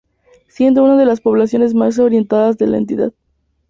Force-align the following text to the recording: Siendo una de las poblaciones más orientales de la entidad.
Siendo 0.47 0.83
una 0.83 0.97
de 0.97 1.05
las 1.05 1.21
poblaciones 1.21 1.75
más 1.75 1.99
orientales 1.99 2.57
de 2.57 2.65
la 2.65 2.77
entidad. 2.77 3.13